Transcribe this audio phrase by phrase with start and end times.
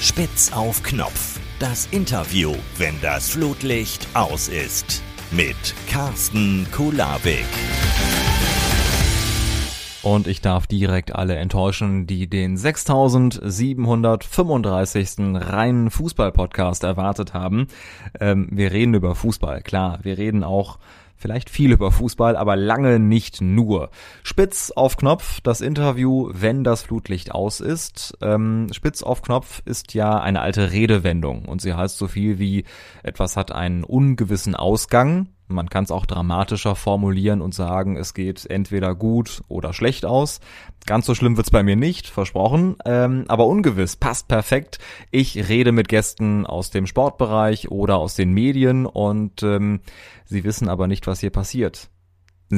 [0.00, 1.38] Spitz auf Knopf.
[1.58, 5.02] Das Interview, wenn das Flutlicht aus ist.
[5.30, 7.44] Mit Carsten Kulabik.
[10.02, 15.34] Und ich darf direkt alle enttäuschen, die den 6735.
[15.34, 17.66] reinen Fußball-Podcast erwartet haben.
[18.18, 19.98] Ähm, wir reden über Fußball, klar.
[20.00, 20.78] Wir reden auch
[21.20, 23.90] Vielleicht viel über Fußball, aber lange nicht nur.
[24.22, 28.16] Spitz auf Knopf, das Interview, wenn das Flutlicht aus ist.
[28.22, 32.64] Ähm, Spitz auf Knopf ist ja eine alte Redewendung und sie heißt so viel wie
[33.02, 35.28] etwas hat einen ungewissen Ausgang.
[35.50, 40.40] Man kann es auch dramatischer formulieren und sagen, es geht entweder gut oder schlecht aus.
[40.86, 44.78] Ganz so schlimm wird's bei mir nicht, versprochen, ähm, aber ungewiss, passt perfekt.
[45.10, 49.80] Ich rede mit Gästen aus dem Sportbereich oder aus den Medien und ähm,
[50.24, 51.90] sie wissen aber nicht, was hier passiert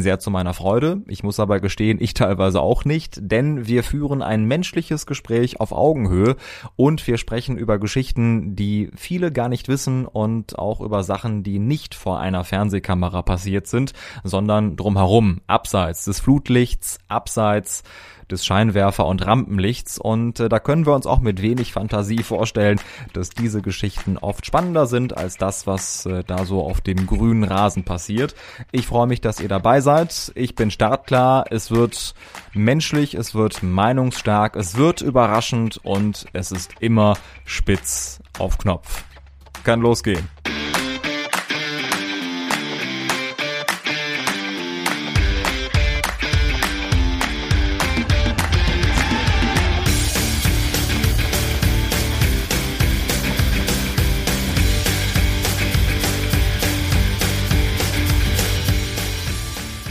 [0.01, 1.03] sehr zu meiner Freude.
[1.07, 5.73] Ich muss aber gestehen, ich teilweise auch nicht, denn wir führen ein menschliches Gespräch auf
[5.73, 6.37] Augenhöhe
[6.77, 11.59] und wir sprechen über Geschichten, die viele gar nicht wissen und auch über Sachen, die
[11.59, 13.93] nicht vor einer Fernsehkamera passiert sind,
[14.25, 17.83] sondern drumherum, abseits des Flutlichts, abseits
[18.33, 19.99] des Scheinwerfer- und Rampenlichts.
[19.99, 22.81] Und äh, da können wir uns auch mit wenig Fantasie vorstellen,
[23.13, 27.45] dass diese Geschichten oft spannender sind als das, was äh, da so auf dem grünen
[27.45, 28.35] Rasen passiert.
[28.73, 30.33] Ich freue mich, dass ihr dabei seid.
[30.35, 31.45] Ich bin startklar.
[31.51, 32.15] Es wird
[32.55, 39.05] menschlich, es wird meinungsstark, es wird überraschend und es ist immer spitz auf Knopf.
[39.65, 40.42] Kann losgehen.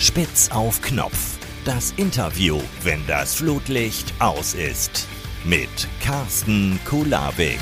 [0.02, 1.38] Spitz auf Knopf.
[1.64, 5.08] Das Interview, wenn das Flutlicht aus ist.
[5.44, 5.70] Mit
[6.04, 7.60] Carsten Kulabik.